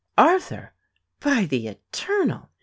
"Arthur! 0.17 0.73
By 1.19 1.45
the 1.45 1.67
Eternal!" 1.67 2.49